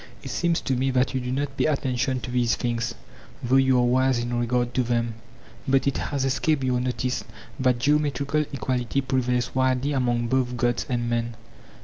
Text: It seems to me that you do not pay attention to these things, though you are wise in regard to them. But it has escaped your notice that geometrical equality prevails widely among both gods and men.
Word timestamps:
It 0.23 0.29
seems 0.31 0.61
to 0.61 0.75
me 0.75 0.89
that 0.89 1.13
you 1.13 1.21
do 1.21 1.31
not 1.31 1.55
pay 1.57 1.65
attention 1.65 2.21
to 2.21 2.31
these 2.31 2.55
things, 2.55 2.95
though 3.43 3.57
you 3.57 3.77
are 3.77 3.83
wise 3.85 4.17
in 4.17 4.33
regard 4.39 4.73
to 4.73 4.81
them. 4.81 5.13
But 5.67 5.85
it 5.85 5.97
has 5.99 6.25
escaped 6.25 6.63
your 6.63 6.79
notice 6.79 7.23
that 7.59 7.77
geometrical 7.77 8.45
equality 8.51 9.01
prevails 9.01 9.53
widely 9.53 9.91
among 9.91 10.25
both 10.27 10.57
gods 10.57 10.87
and 10.89 11.07
men. 11.07 11.35